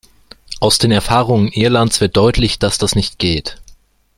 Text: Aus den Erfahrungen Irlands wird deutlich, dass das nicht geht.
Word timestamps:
Aus 0.59 0.79
den 0.79 0.89
Erfahrungen 0.89 1.49
Irlands 1.49 2.01
wird 2.01 2.17
deutlich, 2.17 2.57
dass 2.57 2.79
das 2.79 2.95
nicht 2.95 3.19
geht. 3.19 3.61